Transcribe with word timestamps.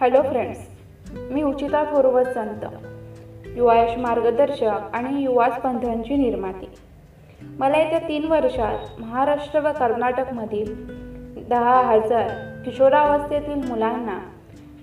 Hello 0.00 0.22
friends 0.22 0.58
मी 1.30 1.42
उचिता 1.42 1.84
थोरवत 1.84 2.24
संत. 2.24 2.64
युवायश 3.56 3.98
मार्गदर्शक 3.98 4.94
आणि 4.94 5.22
युवा 5.22 5.50
स्पंधांची 5.50 6.16
निर्माती. 6.16 6.66
मला 7.58 7.78
येत्या 7.78 7.98
तीन 7.98 8.24
वर्षात 8.24 9.00
महाराष्ट्र 9.00 9.60
व 9.60 9.72
कर्नाटकमधील 9.72 10.74
दहा 11.48 11.80
हजार 11.82 12.28
किशोरावस्थेतील 12.64 13.68
मुलांना 13.68 14.18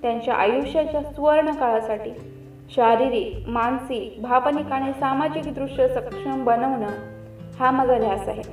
त्यांच्या 0.02 0.34
आयुष्याच्या 0.34 1.02
सुवर्ण 1.02 1.52
काळासाठी 1.52 2.12
शारीरिक 2.76 3.50
मानसिक 3.50 4.22
भावनिक 4.22 4.72
आणि 4.72 4.94
सामाजिकदृष्ट्या 4.94 5.88
सक्षम 5.90 6.44
बनवणं 6.44 6.90
हा 7.59 7.72
माझा 7.72 7.98
ध्यास 8.00 8.27
आहे. 8.27 8.44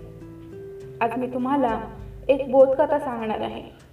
आज 1.00 1.18
मी 1.18 1.26
तुम्हाला 1.26 1.80
एक 2.28 2.50
बोधकथा 2.50 2.98
सांगणार 2.98 3.40
आहे. 3.40 3.89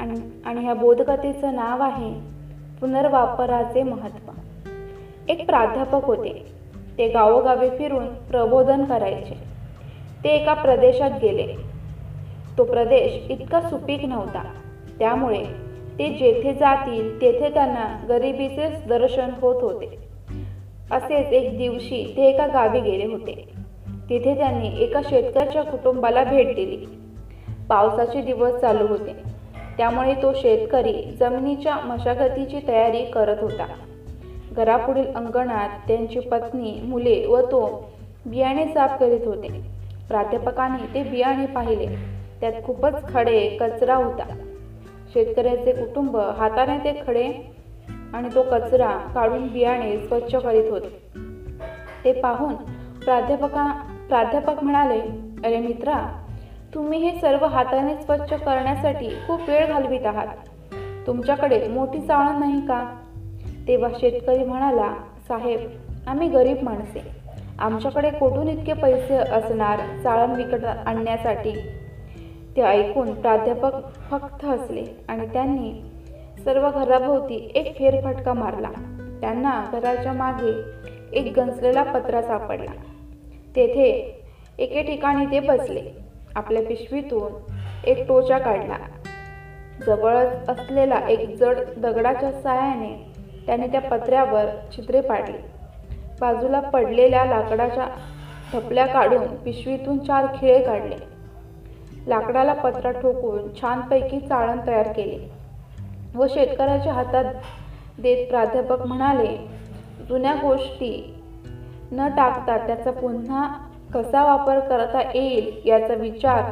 आणि 0.00 0.20
आणि 0.44 0.62
ह्या 0.62 0.74
बोधकथेचं 0.74 1.54
नाव 1.54 1.82
आहे 1.82 2.14
पुनर्वापराचे 2.80 3.82
महत्त्व. 3.82 4.30
एक 5.28 5.46
प्राध्यापक 5.46 6.04
होते. 6.04 6.32
ते 6.98 7.08
गावोगावी 7.08 7.70
फिरून 7.70 8.08
प्रबोधन 8.08 8.84
करायचे. 8.84 9.34
ते 10.24 10.28
एका 10.28 10.54
प्रदेशात 10.54 11.10
गेले. 11.22 11.46
तो 12.58 12.64
प्रदेश 12.64 13.30
इतका 13.30 13.60
सुपीक 13.60 14.04
नव्हता. 14.04 14.42
त्यामुळे 14.98 15.44
ते 15.98 16.10
जेथे 16.10 16.54
जातील 16.54 17.20
तेथे 17.20 17.48
त्यांना 17.48 18.06
गरिबीचेच 18.08 18.86
दर्शन 18.88 19.30
होत 19.40 19.62
होते. 19.62 19.96
असेच 20.90 21.32
एक 21.32 21.56
दिवशी 21.56 22.14
ते 22.16 22.22
एका 22.22 22.46
गावी 22.46 22.80
गेले 22.80 23.04
होते. 23.04 23.44
तिथे 24.08 24.34
त्यांनी 24.34 24.70
एका 24.78 25.00
शेतकऱ्याच्या 25.04 25.62
कुटुंबाला 25.62 26.24
भेट 26.24 26.54
दिली. 26.54 26.86
पावसाचे 27.68 28.22
दिवस 28.22 28.52
चालू 28.52 28.86
होते. 28.86 29.35
त्यामुळे 29.76 30.14
तो 30.22 30.32
शेतकरी 30.32 31.16
जमिनीच्या 31.20 31.76
मशागतीची 31.76 32.60
तयारी 32.68 33.04
करत 33.04 33.36
होता. 33.40 33.66
घरापुढील 34.52 35.06
अंगणात 35.14 35.68
त्यांची 35.68 36.20
पत्नी 36.20 36.80
मुले 36.82 37.26
व 37.26 37.40
तो 37.40 37.84
बियाणे 38.26 38.66
साफ 38.66 39.00
करीत 39.00 39.26
होते. 39.26 39.60
प्राध्यापकाने 40.08 40.94
ते 40.94 41.02
बियाणे 41.02 41.46
पाहिले. 41.46 41.86
त्यात 42.40 42.52
खूपच 42.64 43.08
खडे 43.08 43.48
कचरा 43.48 43.94
होता. 43.94 44.24
शेतकऱ्याचे 45.14 45.72
कुटुंब 45.72 46.16
हाताने 46.16 46.78
ते 46.78 47.00
खडे 47.06 47.32
आणि 48.12 48.28
तो 48.34 48.42
कचरा 48.42 48.98
काढून 49.14 49.48
बियाणे 49.48 49.98
स्वच्छ 49.98 50.34
करीत 50.34 50.70
होते. 50.70 50.96
ते 52.04 52.12
पाहून 52.12 52.54
प्राध्यापका 53.04 53.82
प्राध्यापक 54.08 54.64
म्हणाले 54.64 55.00
अरे 55.44 55.58
मित्रा 55.58 56.25
तुम्ही 56.74 56.98
हे 56.98 57.20
सर्व 57.20 57.44
हाताने 57.44 58.02
स्वच्छ 58.02 58.32
करण्यासाठी 58.32 59.08
खूप 59.08 59.40
वेळ 59.48 59.66
घालवित 59.66 60.06
आहात. 60.06 60.26
तुमच्याकडे 61.06 61.68
मोठी 61.68 62.00
चाळण 62.00 62.38
नाही 62.38 62.60
का? 62.60 62.96
तेव्हा 63.68 63.90
शेतकरी 64.00 64.44
म्हणाला 64.44 64.94
साहेब 65.28 65.60
आम्ही 66.06 66.28
गरीब 66.28 66.62
माणसे. 66.62 67.00
आमच्याकडे 67.58 68.10
कुठून 68.10 68.48
इतके 68.48 68.72
पैसे 68.72 69.16
असणार 69.16 69.80
चाळण 70.02 70.30
विकत 70.30 70.64
आणण्यासाठी? 70.64 71.52
ते 72.56 72.62
ऐकून 72.62 73.14
प्राध्यापक 73.14 73.94
फक्त 74.10 74.44
हसले 74.44 74.84
आणि 75.08 75.26
त्यांनी 75.26 75.82
सर्व 76.44 76.70
घराभोवती 76.70 77.52
एक 77.54 77.78
फेरफटका 77.78 78.32
मारला. 78.32 78.70
त्यांना 79.20 79.64
घराच्या 79.72 80.12
मागे 80.12 80.62
एक 81.12 81.38
गंजलेला 81.38 81.82
पत्रा 81.82 82.22
सापडला. 82.22 82.70
तेथे 83.56 84.18
एके 84.58 84.82
ठिकाणी 84.82 85.26
ते 85.26 85.40
बसले. 85.40 86.05
आपल्या 86.36 86.62
पिशवीतून 86.62 87.32
एक 87.84 88.06
टोचा 88.08 88.38
काढला. 88.38 88.76
जवळच 89.86 90.48
असलेला 90.48 90.98
एक 91.08 91.24
जड 91.40 91.60
दगडाच्या 91.76 92.32
सहाय्याने 92.32 92.94
त्याने 93.46 93.66
त्या 93.66 93.80
पत्र्यावर 93.80 94.46
चित्रे 94.72 95.00
पाडली. 95.00 95.36
बाजूला 96.20 96.60
पडलेल्या 96.60 97.24
लाकडाच्या 97.24 97.86
ठपल्या 98.52 98.86
काढून 98.86 99.26
पिशवीतून 99.44 99.98
चार 99.98 100.26
खिळे 100.34 100.60
काढले. 100.60 100.96
लाकडाला 102.06 102.52
पत्रा 102.52 102.90
ठोकून 102.90 103.48
छानपैकी 103.60 104.20
चाळण 104.20 104.60
तयार 104.66 104.88
केले 104.96 105.18
व 106.14 106.26
शेतकऱ्याच्या 106.30 106.92
हातात 106.92 107.24
देत 107.98 108.28
प्राध्यापक 108.30 108.86
म्हणाले 108.86 109.36
जुन्या 110.08 110.34
गोष्टी 110.34 111.12
न 111.92 112.08
टाकता 112.16 112.58
त्याचा 112.58 112.90
पुन्हा 112.90 113.48
कसा 113.94 114.24
वापर 114.24 114.58
करता 114.58 115.00
येईल 115.14 115.60
याचा 115.64 115.94
विचार 115.94 116.42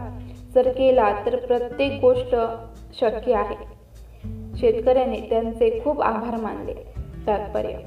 जर 0.54 0.68
केला 0.68 1.22
तर 1.26 1.36
प्रत्येक 1.36 2.00
गोष्ट 2.00 2.36
शक्य 3.00 3.34
आहे. 3.34 3.74
शेतकऱ्याने 4.56 5.20
त्यांचे 5.20 5.80
खूप 5.84 6.02
आभार 6.02 6.40
मानले. 6.40 6.74
तात्पर्य 7.26 7.78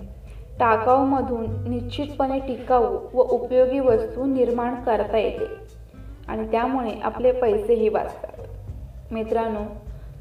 टाकाऊमधून 0.59 1.69
निश्चितपणे 1.69 2.39
टिकाऊ 2.39 2.97
व 3.13 3.21
उपयोगी 3.21 3.79
वस्तू 3.79 4.25
निर्माण 4.25 4.75
करता 4.75 5.17
येते 5.17 5.45
आणि 6.27 6.51
त्यामुळे 6.51 6.91
आपले 7.03 7.31
पैसेही 7.31 7.89
वाचतात. 7.89 8.33
मित्रांनो 9.11 9.59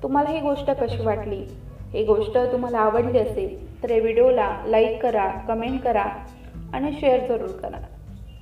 तुम्हाला 0.03 0.31
ही 0.31 0.41
गोष्ट 0.41 0.71
कशी 0.71 1.07
वाटली? 1.07 1.45
ही 1.93 2.05
गोष्ट 2.05 2.39
तुम्हाला 2.39 2.79
आवडली 2.79 3.19
असेल 3.19 3.83
तर 3.83 4.01
व्हिडिओला 4.01 4.57
लाईक 4.67 5.03
करा 5.03 5.29
कमेंट 5.29 5.81
करा 5.81 6.05
आणि 6.75 6.93
शेअर 6.93 7.27
जरूर 7.29 7.51
करा. 7.51 7.96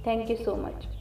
Thank 0.04 0.28
you 0.28 0.36
so 0.44 0.56
much. 0.56 0.93